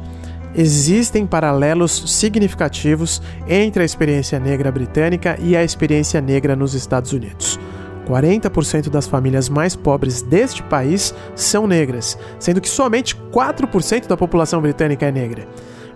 existem 0.55 1.27
paralelos 1.27 2.03
significativos 2.07 3.23
entre 3.49 3.83
a 3.83 3.87
experiência 3.87 4.39
negra 4.39 4.71
britânica 4.71 5.39
e 5.41 5.57
a 5.57 5.65
experiência 5.65 6.21
negra 6.21 6.57
nos 6.57 6.75
Estados 6.75 7.13
Unidos. 7.13 7.59
40% 8.07 8.89
das 8.89 9.07
famílias 9.07 9.49
mais 9.49 9.77
pobres 9.77 10.21
deste 10.21 10.63
país 10.65 11.15
são 11.37 11.67
negras, 11.67 12.19
sendo 12.39 12.61
que 12.61 12.69
somente 12.69 13.15
4% 13.33 14.09
da 14.09 14.17
população 14.17 14.61
britânica 14.61 15.07
é 15.07 15.13
negra. 15.13 15.47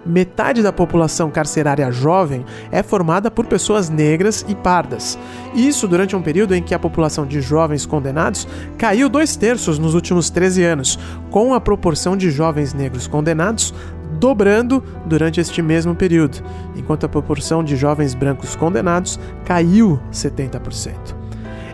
Metade 0.07 0.63
da 0.63 0.71
população 0.71 1.31
carcerária 1.31 1.91
jovem 1.91 2.45
é 2.71 2.83
formada 2.83 3.31
por 3.31 3.47
pessoas 3.47 3.89
negras 3.89 4.45
e 4.47 4.55
pardas. 4.55 5.19
Isso 5.55 5.89
durante 5.89 6.15
um 6.15 6.21
período 6.21 6.55
em 6.55 6.63
que 6.63 6.75
a 6.75 6.79
população 6.79 7.27
de 7.27 7.41
jovens 7.41 7.87
condenados 7.87 8.47
caiu 8.77 9.09
dois 9.09 9.35
terços 9.35 9.79
nos 9.79 9.95
últimos 9.95 10.29
13 10.29 10.63
anos, 10.63 10.99
com 11.31 11.55
a 11.55 11.61
proporção 11.61 12.19
de 12.19 12.31
jovens 12.31 12.75
negros 12.75 13.07
condenados 13.07 13.73
dobrando 14.19 14.83
durante 15.07 15.41
este 15.41 15.61
mesmo 15.61 15.95
período, 15.95 16.43
enquanto 16.77 17.05
a 17.05 17.09
proporção 17.09 17.63
de 17.63 17.77
jovens 17.77 18.15
brancos 18.15 18.57
condenados 18.57 19.19
caiu 19.45 20.01
70%. 20.13 21.25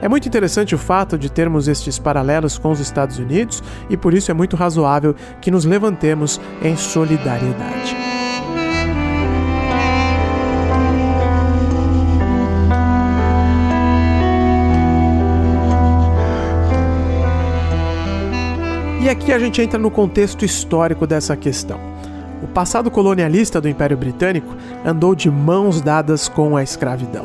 É 0.03 0.09
muito 0.09 0.27
interessante 0.27 0.75
o 0.75 0.79
fato 0.79 1.19
de 1.19 1.31
termos 1.31 1.69
estes 1.69 1.99
paralelos 1.99 2.57
com 2.57 2.71
os 2.71 2.81
Estados 2.81 3.19
Unidos 3.19 3.63
e 3.91 3.97
por 3.97 4.15
isso 4.15 4.31
é 4.31 4.35
muito 4.35 4.57
razoável 4.57 5.15
que 5.41 5.51
nos 5.51 5.65
levantemos 5.65 6.41
em 6.63 6.75
solidariedade. 6.77 7.97
E 19.03 19.09
aqui 19.09 19.33
a 19.33 19.39
gente 19.39 19.61
entra 19.61 19.79
no 19.79 19.91
contexto 19.91 20.45
histórico 20.45 21.07
dessa 21.07 21.37
questão. 21.37 21.90
Passado 22.55 22.91
colonialista 22.91 23.61
do 23.61 23.69
Império 23.69 23.97
Britânico 23.97 24.57
andou 24.85 25.15
de 25.15 25.31
mãos 25.31 25.81
dadas 25.81 26.29
com 26.29 26.57
a 26.57 26.63
escravidão. 26.63 27.25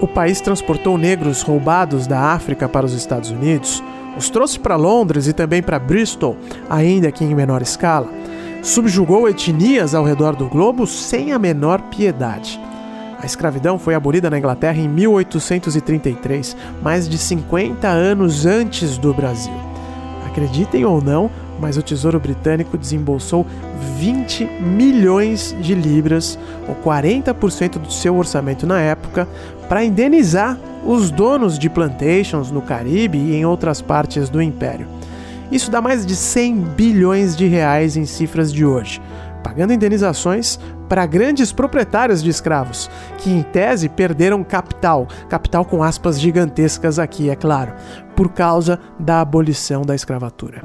O 0.00 0.08
país 0.08 0.40
transportou 0.40 0.98
negros 0.98 1.42
roubados 1.42 2.08
da 2.08 2.18
África 2.18 2.68
para 2.68 2.84
os 2.84 2.92
Estados 2.92 3.30
Unidos, 3.30 3.82
os 4.18 4.28
trouxe 4.28 4.58
para 4.58 4.74
Londres 4.74 5.28
e 5.28 5.32
também 5.32 5.62
para 5.62 5.78
Bristol, 5.78 6.36
ainda 6.68 7.12
que 7.12 7.24
em 7.24 7.34
menor 7.34 7.62
escala. 7.62 8.08
subjugou 8.62 9.28
etnias 9.28 9.92
ao 9.92 10.04
redor 10.04 10.36
do 10.36 10.48
globo 10.48 10.86
sem 10.86 11.32
a 11.32 11.38
menor 11.38 11.80
piedade. 11.82 12.60
A 13.20 13.26
escravidão 13.26 13.78
foi 13.78 13.94
abolida 13.94 14.28
na 14.28 14.38
Inglaterra 14.38 14.78
em 14.78 14.88
1833, 14.88 16.56
mais 16.80 17.08
de 17.08 17.18
50 17.18 17.88
anos 17.88 18.44
antes 18.46 18.98
do 18.98 19.14
Brasil. 19.14 19.54
Acreditem 20.26 20.84
ou 20.84 21.02
não, 21.02 21.30
mas 21.62 21.76
o 21.76 21.82
Tesouro 21.82 22.18
Britânico 22.18 22.76
desembolsou 22.76 23.46
20 23.98 24.44
milhões 24.60 25.56
de 25.60 25.76
libras, 25.76 26.36
ou 26.68 26.74
40% 26.74 27.78
do 27.78 27.92
seu 27.92 28.16
orçamento 28.16 28.66
na 28.66 28.80
época, 28.80 29.28
para 29.68 29.84
indenizar 29.84 30.58
os 30.84 31.12
donos 31.12 31.56
de 31.56 31.70
plantations 31.70 32.50
no 32.50 32.60
Caribe 32.60 33.16
e 33.16 33.36
em 33.36 33.46
outras 33.46 33.80
partes 33.80 34.28
do 34.28 34.42
império. 34.42 34.88
Isso 35.52 35.70
dá 35.70 35.80
mais 35.80 36.04
de 36.04 36.16
100 36.16 36.56
bilhões 36.76 37.36
de 37.36 37.46
reais 37.46 37.96
em 37.96 38.06
cifras 38.06 38.52
de 38.52 38.64
hoje, 38.64 39.00
pagando 39.44 39.72
indenizações 39.72 40.58
para 40.88 41.06
grandes 41.06 41.52
proprietários 41.52 42.24
de 42.24 42.28
escravos, 42.28 42.90
que 43.18 43.30
em 43.30 43.42
tese 43.42 43.88
perderam 43.88 44.42
capital, 44.42 45.06
capital 45.28 45.64
com 45.64 45.80
aspas 45.80 46.20
gigantescas 46.20 46.98
aqui, 46.98 47.30
é 47.30 47.36
claro, 47.36 47.72
por 48.16 48.30
causa 48.30 48.80
da 48.98 49.20
abolição 49.20 49.82
da 49.82 49.94
escravatura. 49.94 50.60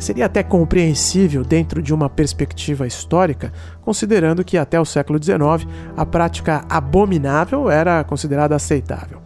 Seria 0.00 0.24
até 0.24 0.42
compreensível 0.42 1.44
dentro 1.44 1.82
de 1.82 1.92
uma 1.92 2.08
perspectiva 2.08 2.86
histórica, 2.86 3.52
considerando 3.82 4.42
que 4.42 4.56
até 4.56 4.80
o 4.80 4.84
século 4.84 5.22
XIX 5.22 5.70
a 5.94 6.06
prática 6.06 6.64
abominável 6.70 7.70
era 7.70 8.02
considerada 8.02 8.56
aceitável. 8.56 9.18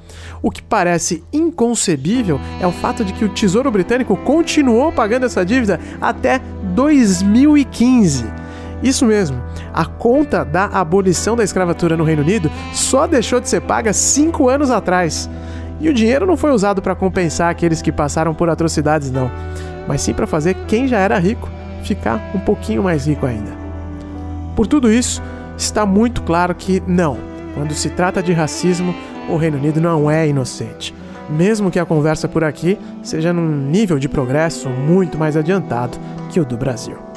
O 0.43 0.50
que 0.50 0.61
parece 0.61 1.23
inconcebível 1.33 2.40
é 2.61 2.66
o 2.66 2.73
fato 2.73 3.04
de 3.04 3.12
que 3.12 3.25
o 3.25 3.28
Tesouro 3.28 3.71
Britânico 3.71 4.16
continuou 4.16 4.90
pagando 4.90 5.26
essa 5.26 5.47
dívida 5.47 5.78
até 6.00 6.40
2015. 6.75 8.26
Isso 8.83 9.07
mesmo, 9.07 9.40
a 9.73 9.87
conta 9.87 10.45
da 10.45 10.64
abolição 10.64 11.37
da 11.37 11.45
escravatura 11.45 11.97
no 11.97 12.04
Reino 12.04 12.23
Unido 12.23 12.50
só 12.73 13.07
deixou 13.07 13.38
de 13.38 13.49
ser 13.49 13.61
paga 13.61 13.93
cinco 13.93 14.49
anos 14.49 14.73
atrás. 14.73 15.31
E 15.81 15.88
o 15.88 15.95
dinheiro 15.95 16.26
não 16.26 16.37
foi 16.37 16.50
usado 16.50 16.83
para 16.83 16.97
compensar 16.97 17.49
aqueles 17.49 17.81
que 17.81 17.93
passaram 17.93 18.35
por 18.35 18.50
atrocidades, 18.50 19.12
não 19.12 19.31
mas 19.87 20.00
sim 20.00 20.12
para 20.14 20.26
fazer 20.26 20.55
quem 20.67 20.88
já 20.88 20.99
era 20.99 21.19
rico 21.19 21.50
ficar 21.83 22.31
um 22.35 22.41
pouquinho 22.41 22.83
mais 22.83 23.07
rico 23.07 23.26
ainda. 23.26 23.53
Por 24.57 24.67
tudo 24.67 24.91
isso, 24.91 25.23
está 25.57 25.85
muito 25.85 26.23
claro 26.23 26.55
que 26.55 26.83
não, 26.87 27.19
quando 27.55 27.75
se 27.75 27.91
trata 27.91 28.23
de 28.23 28.33
racismo, 28.33 28.95
o 29.29 29.37
Reino 29.37 29.59
Unido 29.59 29.81
não 29.81 30.11
é 30.11 30.26
inocente. 30.26 30.95
Mesmo 31.29 31.71
que 31.71 31.79
a 31.79 31.87
conversa 31.87 32.29
por 32.29 32.45
aqui 32.45 32.79
seja 33.03 33.33
num 33.33 33.49
nível 33.49 33.99
de 33.99 34.09
progresso 34.09 34.69
muito 34.69 35.17
mais 35.17 35.37
adiantado 35.37 35.99
que 36.31 36.38
o 36.38 36.45
do 36.45 36.57
Brasil. 36.57 37.13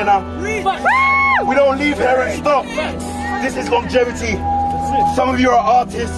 You 0.00 0.06
know. 0.06 1.44
We 1.46 1.54
don't 1.54 1.78
leave 1.78 1.98
here 1.98 2.20
and 2.20 2.38
stop. 2.40 2.64
This 3.42 3.56
is 3.56 3.68
longevity. 3.68 4.32
Some 5.14 5.28
of 5.28 5.38
you 5.38 5.50
are 5.50 5.58
artists, 5.58 6.16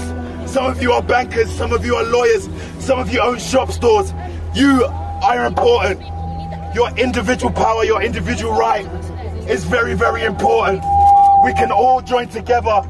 some 0.51 0.67
of 0.67 0.81
you 0.81 0.93
are 0.93 1.03
bankers, 1.03 1.51
some 1.51 1.73
of 1.73 1.85
you 1.85 1.97
are 1.97 2.05
lawyers, 2.05 2.49
some 2.79 3.01
of 3.01 3.13
you 3.13 3.21
own 3.21 3.39
shop 3.39 3.73
stores. 3.73 4.13
You 4.55 4.85
are 4.85 5.47
important. 5.47 6.01
Your 6.75 6.97
individual 6.97 7.53
power, 7.53 7.85
your 7.85 8.03
individual 8.03 8.53
right 8.53 8.87
is 9.49 9.65
very, 9.65 9.95
very 9.95 10.23
important. 10.23 10.83
We 11.45 11.53
can 11.55 11.73
all 11.73 12.01
join 12.01 12.29
together 12.29 12.83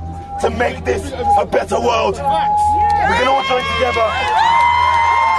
to 0.43 0.51
make 0.51 0.85
this 0.85 1.11
a 1.39 1.47
better 1.47 1.81
world. 1.81 2.17
We 2.17 3.15
can 3.17 3.29
all 3.29 3.45
join 3.49 3.65
together 3.77 4.07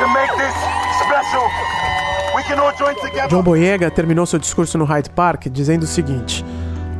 to 0.01 0.05
make 0.17 0.31
this 0.37 0.55
special. 1.05 1.82
John 3.29 3.43
Boyega 3.43 3.91
terminou 3.91 4.25
seu 4.25 4.39
discurso 4.39 4.77
no 4.77 4.85
Hyde 4.85 5.09
Park 5.11 5.47
dizendo 5.47 5.83
o 5.83 5.87
seguinte: 5.87 6.43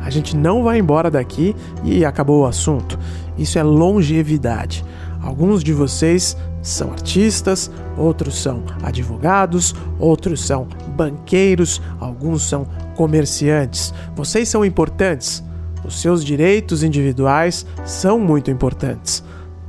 A 0.04 0.10
gente 0.10 0.36
não 0.36 0.62
vai 0.62 0.78
embora 0.78 1.10
daqui 1.10 1.56
e 1.82 2.04
acabou 2.04 2.42
o 2.42 2.46
assunto. 2.46 2.98
Isso 3.36 3.58
é 3.58 3.62
longevidade. 3.62 4.84
Alguns 5.20 5.64
de 5.64 5.72
vocês 5.72 6.36
são 6.62 6.92
artistas, 6.92 7.70
outros 7.96 8.40
são 8.40 8.62
advogados, 8.82 9.74
outros 9.98 10.44
são 10.46 10.68
banqueiros, 10.88 11.80
alguns 11.98 12.42
são 12.42 12.66
comerciantes. 12.94 13.92
Vocês 14.14 14.48
são 14.48 14.64
importantes. 14.64 15.42
Os 15.84 16.00
seus 16.00 16.24
direitos 16.24 16.82
individuais 16.82 17.66
são 17.84 18.18
muito 18.18 18.50
importantes. 18.50 19.22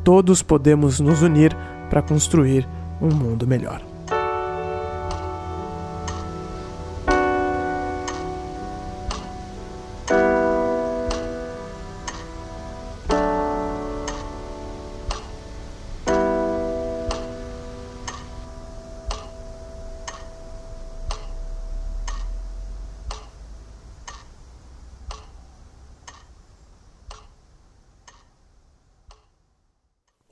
Todos 0.03 0.41
podemos 0.41 0.99
nos 0.99 1.21
unir 1.21 1.55
para 1.89 2.01
construir 2.01 2.67
um 3.01 3.09
mundo 3.09 3.47
melhor. 3.47 3.94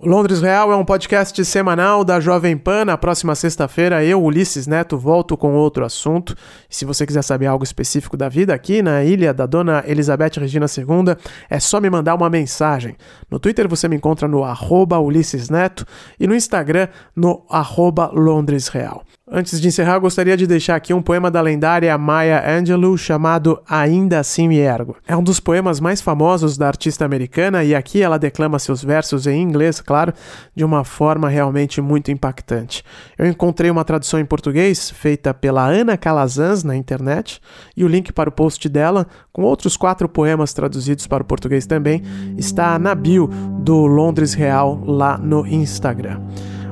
Londres 0.06 0.42
Real 0.42 0.70
é 0.70 0.76
um 0.76 0.84
podcast 0.84 1.46
semanal 1.46 2.04
da 2.04 2.20
Jovem 2.20 2.58
Pan. 2.58 2.84
Na 2.84 2.98
próxima 2.98 3.36
sexta-feira, 3.36 4.04
eu, 4.04 4.22
Ulisses 4.22 4.68
Neto, 4.68 4.98
volto 4.98 5.38
com 5.38 5.54
outro 5.54 5.86
assunto. 5.86 6.36
Se 6.70 6.84
você 6.84 7.06
quiser 7.06 7.22
saber 7.22 7.46
algo 7.46 7.64
específico 7.64 8.18
da 8.18 8.28
vida 8.28 8.54
aqui 8.54 8.82
na 8.82 9.06
ilha 9.06 9.34
da 9.34 9.46
dona 9.46 9.82
Elizabeth 9.88 10.40
Regina 10.40 10.66
II, 10.66 11.16
é 11.50 11.58
só 11.58 11.80
me 11.80 11.90
mandar 11.90 12.16
uma 12.16 12.30
mensagem. 12.30 12.98
No 13.32 13.40
Twitter 13.40 13.66
você 13.66 13.88
me 13.88 13.96
encontra 13.96 14.28
no 14.28 14.44
arroba 14.44 15.00
Ulisses 15.00 15.50
Neto 15.50 15.86
e 16.20 16.28
no 16.28 16.36
Instagram 16.36 16.90
no 17.16 17.46
arroba 17.50 18.12
Londres 18.14 18.68
Real. 18.68 19.06
Antes 19.26 19.62
de 19.62 19.70
encerrar, 19.70 20.00
gostaria 20.00 20.36
de 20.36 20.46
deixar 20.46 20.76
aqui 20.76 20.94
um 20.94 21.02
poema 21.02 21.32
da 21.32 21.40
lendária 21.40 21.98
Maya 21.98 22.44
Angelou 22.46 22.98
chamado 22.98 23.58
Ainda 23.70 24.20
Assim 24.20 24.50
Me 24.50 24.58
Ergo. 24.58 24.98
É 25.08 25.16
um 25.16 25.24
dos 25.24 25.40
poemas 25.40 25.80
mais 25.80 26.02
famosos 26.02 26.58
da 26.58 26.68
artista 26.68 27.06
americana 27.06 27.64
e 27.64 27.74
aqui 27.74 28.02
ela 28.02 28.20
declama 28.20 28.60
seus 28.60 28.84
versos 28.84 29.26
em 29.26 29.42
inglês, 29.42 29.80
claro, 29.80 30.14
de 30.54 30.66
uma 30.66 30.84
forma 30.84 31.30
realmente 31.30 31.80
muito 31.80 32.12
impactante. 32.12 32.84
Eu 33.18 33.26
encontrei 33.26 33.72
uma 33.72 33.86
tradução 33.86 34.20
em 34.20 34.26
português 34.26 34.90
feita 34.92 35.34
pela 35.34 35.66
Ana 35.66 35.96
Calazans 35.96 36.66
na 36.66 36.76
internet 36.76 37.40
e 37.78 37.86
o 37.86 37.88
link 37.88 38.12
para 38.12 38.30
o 38.30 38.34
post 38.34 38.68
dela, 38.68 39.08
com 39.32 39.44
outros 39.44 39.78
quatro 39.78 40.10
poemas 40.10 40.52
traduzidos 40.52 41.08
para 41.08 41.24
o 41.24 41.26
português 41.26 41.66
também, 41.66 42.04
está 42.38 42.78
na 42.78 42.94
bio 42.94 43.28
do 43.62 43.86
Londres 43.86 44.34
Real 44.34 44.84
lá 44.86 45.18
no 45.18 45.48
Instagram. 45.48 46.20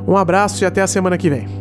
Um 0.06 0.18
abraço 0.18 0.62
e 0.62 0.68
até 0.68 0.82
a 0.82 0.88
semana 0.88 1.18
que 1.18 1.30
vem. 1.30 1.61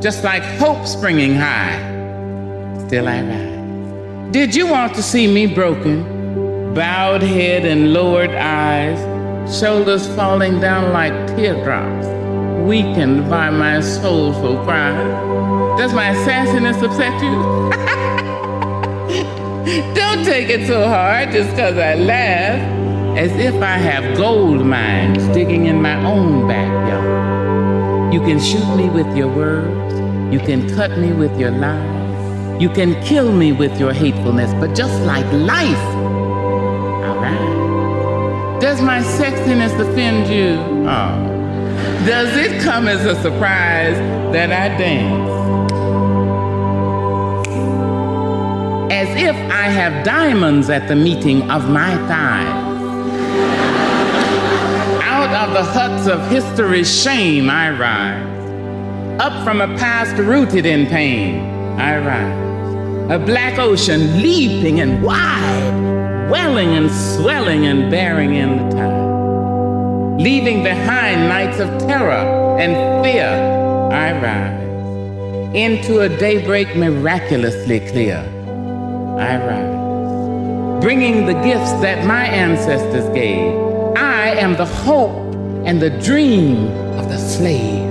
just 0.00 0.24
like 0.24 0.42
hope 0.58 0.86
springing 0.86 1.34
high, 1.34 1.78
still 2.86 3.06
I 3.06 3.20
rise. 3.20 4.32
Did 4.32 4.54
you 4.54 4.66
want 4.66 4.94
to 4.94 5.02
see 5.02 5.26
me 5.26 5.46
broken, 5.46 6.72
bowed 6.74 7.22
head 7.22 7.66
and 7.66 7.92
lowered 7.92 8.30
eyes, 8.30 8.98
shoulders 9.60 10.06
falling 10.16 10.58
down 10.58 10.92
like 10.94 11.12
teardrops, 11.36 12.06
weakened 12.66 13.28
by 13.28 13.50
my 13.50 13.80
soulful 13.80 14.64
cry? 14.64 14.96
Does 15.76 15.92
my 15.92 16.14
sassiness 16.24 16.82
upset 16.82 17.22
you? 17.22 17.70
Don't 19.94 20.24
take 20.24 20.48
it 20.48 20.66
so 20.66 20.88
hard 20.88 21.30
just 21.30 21.50
because 21.50 21.76
I 21.76 21.94
laugh, 21.96 22.58
as 23.18 23.32
if 23.32 23.54
I 23.62 23.76
have 23.76 24.16
gold 24.16 24.64
mines 24.64 25.26
digging 25.34 25.66
in 25.66 25.82
my 25.82 26.02
own 26.04 26.48
backyard. 26.48 27.29
You 28.12 28.20
can 28.20 28.40
shoot 28.40 28.66
me 28.76 28.90
with 28.90 29.16
your 29.16 29.28
words, 29.28 29.94
you 30.34 30.40
can 30.40 30.68
cut 30.74 30.98
me 30.98 31.12
with 31.12 31.38
your 31.38 31.52
lies, 31.52 32.60
You 32.60 32.68
can 32.68 33.00
kill 33.04 33.32
me 33.32 33.52
with 33.52 33.78
your 33.78 33.92
hatefulness, 33.92 34.52
but 34.54 34.74
just 34.74 35.00
like 35.02 35.24
life, 35.32 35.86
all 37.06 37.16
right. 37.16 38.58
Does 38.60 38.82
my 38.82 39.00
sexiness 39.00 39.72
offend 39.78 40.26
you? 40.28 40.58
Oh. 40.88 41.30
Does 42.04 42.36
it 42.36 42.60
come 42.62 42.88
as 42.88 43.06
a 43.06 43.14
surprise 43.22 43.96
that 44.32 44.50
I 44.50 44.76
dance? 44.76 45.30
As 48.92 49.08
if 49.16 49.36
I 49.52 49.68
have 49.78 50.04
diamonds 50.04 50.68
at 50.68 50.88
the 50.88 50.96
meeting 50.96 51.48
of 51.48 51.70
my 51.70 51.94
thighs. 52.08 52.59
Of 55.50 55.56
the 55.56 55.72
huts 55.72 56.06
of 56.06 56.30
history's 56.30 57.02
shame 57.02 57.50
I 57.50 57.70
rise. 57.70 59.20
Up 59.20 59.42
from 59.42 59.60
a 59.60 59.66
past 59.78 60.16
rooted 60.16 60.64
in 60.64 60.86
pain 60.86 61.40
I 61.76 61.98
rise 61.98 63.10
a 63.10 63.18
black 63.18 63.58
ocean 63.58 64.22
leaping 64.22 64.78
and 64.78 65.02
wide, 65.02 66.30
welling 66.30 66.68
and 66.76 66.88
swelling 66.88 67.66
and 67.66 67.90
bearing 67.90 68.36
in 68.36 68.58
the 68.58 68.76
tide. 68.76 70.20
Leaving 70.20 70.62
behind 70.62 71.28
nights 71.28 71.58
of 71.58 71.68
terror 71.80 72.56
and 72.60 73.04
fear, 73.04 73.26
I 73.90 74.12
rise 74.22 75.56
into 75.56 76.02
a 76.02 76.08
daybreak 76.08 76.76
miraculously 76.76 77.80
clear. 77.80 78.18
I 79.18 79.36
rise, 79.44 80.80
bringing 80.80 81.26
the 81.26 81.34
gifts 81.42 81.72
that 81.82 82.06
my 82.06 82.24
ancestors 82.24 83.12
gave. 83.12 83.52
I 83.96 84.36
am 84.38 84.54
the 84.54 84.66
hope 84.66 85.29
and 85.66 85.80
the 85.80 85.90
dream 86.02 86.68
of 86.98 87.08
the 87.08 87.18
slave, 87.18 87.90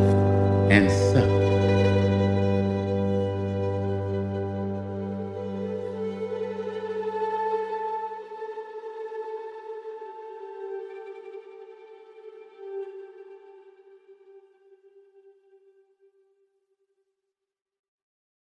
and 0.72 0.90
so. 0.90 1.29